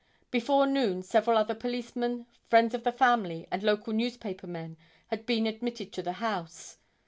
[0.31, 4.75] Before noon several other policemen, friends of the family and local newspaper men
[5.09, 6.79] had been admitted to the house.